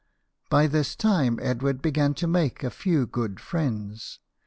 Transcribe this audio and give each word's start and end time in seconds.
By 0.49 0.65
this 0.65 0.95
time 0.95 1.39
Edward 1.43 1.79
began 1.79 2.15
to 2.15 2.25
make 2.25 2.63
a 2.63 2.71
few 2.71 3.05
good 3.05 3.39
friends. 3.39 4.17